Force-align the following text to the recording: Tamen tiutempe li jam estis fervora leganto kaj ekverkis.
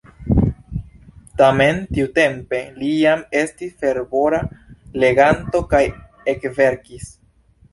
Tamen 1.41 1.81
tiutempe 1.97 2.61
li 2.77 2.89
jam 3.01 3.21
estis 3.41 3.75
fervora 3.83 4.41
leganto 5.05 5.63
kaj 5.75 5.83
ekverkis. 6.35 7.07